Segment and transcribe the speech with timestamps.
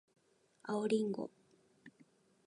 [0.63, 1.29] 青りんご